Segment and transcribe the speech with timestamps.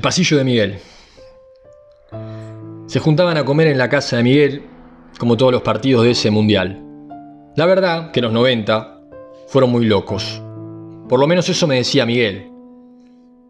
[0.00, 0.78] pasillo de Miguel.
[2.86, 4.62] Se juntaban a comer en la casa de Miguel,
[5.18, 6.82] como todos los partidos de ese mundial.
[7.56, 9.00] La verdad que los 90
[9.48, 10.42] fueron muy locos.
[11.08, 12.50] Por lo menos eso me decía Miguel.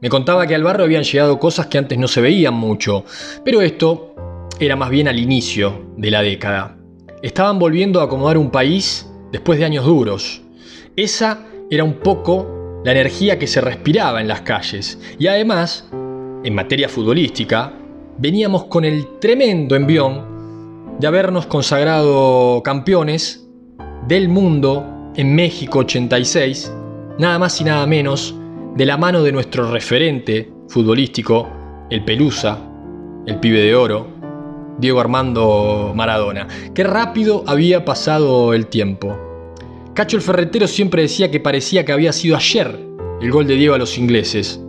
[0.00, 3.04] Me contaba que al barrio habían llegado cosas que antes no se veían mucho,
[3.44, 4.14] pero esto
[4.60, 6.76] era más bien al inicio de la década.
[7.22, 10.40] Estaban volviendo a acomodar un país después de años duros.
[10.94, 15.00] Esa era un poco la energía que se respiraba en las calles.
[15.18, 15.88] Y además,
[16.44, 17.72] en materia futbolística,
[18.18, 23.48] veníamos con el tremendo envión de habernos consagrado campeones
[24.06, 26.72] del mundo en México 86,
[27.18, 28.34] nada más y nada menos,
[28.74, 31.48] de la mano de nuestro referente futbolístico,
[31.90, 32.58] el Pelusa,
[33.26, 34.06] el pibe de oro,
[34.78, 36.46] Diego Armando Maradona.
[36.74, 39.18] Qué rápido había pasado el tiempo.
[39.94, 42.78] Cacho el Ferretero siempre decía que parecía que había sido ayer
[43.20, 44.64] el gol de Diego a los ingleses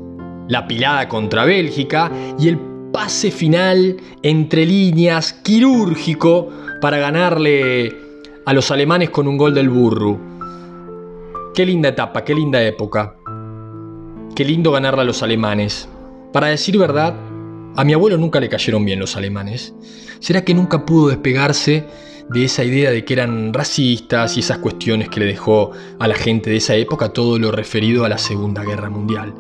[0.50, 2.60] la pilada contra Bélgica y el
[2.92, 6.50] pase final entre líneas quirúrgico
[6.82, 7.96] para ganarle
[8.46, 10.20] a los alemanes con un gol del burro.
[11.54, 13.16] Qué linda etapa, qué linda época.
[14.36, 15.88] Qué lindo ganarle a los alemanes.
[16.34, 17.16] Para decir verdad,
[17.76, 19.74] a mi abuelo nunca le cayeron bien los alemanes.
[20.20, 21.86] ¿Será que nunca pudo despegarse
[22.30, 26.16] de esa idea de que eran racistas y esas cuestiones que le dejó a la
[26.16, 29.34] gente de esa época todo lo referido a la Segunda Guerra Mundial?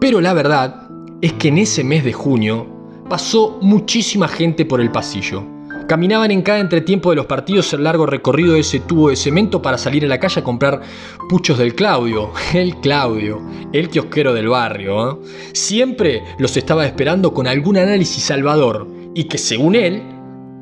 [0.00, 0.88] Pero la verdad
[1.22, 2.66] es que en ese mes de junio
[3.08, 5.42] pasó muchísima gente por el pasillo.
[5.88, 9.62] Caminaban en cada entretiempo de los partidos el largo recorrido de ese tubo de cemento
[9.62, 10.82] para salir a la calle a comprar
[11.28, 12.32] puchos del Claudio.
[12.52, 13.40] El Claudio,
[13.72, 15.10] el kiosquero del barrio.
[15.12, 15.16] ¿eh?
[15.52, 20.02] Siempre los estaba esperando con algún análisis salvador y que según él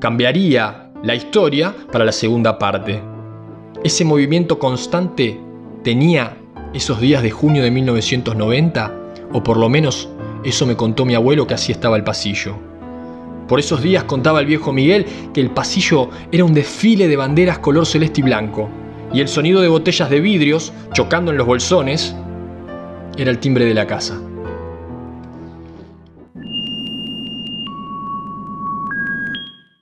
[0.00, 3.02] cambiaría la historia para la segunda parte.
[3.82, 5.40] Ese movimiento constante
[5.82, 6.36] tenía
[6.74, 9.03] esos días de junio de 1990
[9.34, 10.08] o por lo menos
[10.44, 12.56] eso me contó mi abuelo que así estaba el pasillo.
[13.48, 17.58] Por esos días contaba el viejo Miguel que el pasillo era un desfile de banderas
[17.58, 18.70] color celeste y blanco,
[19.12, 22.14] y el sonido de botellas de vidrios chocando en los bolsones
[23.18, 24.20] era el timbre de la casa.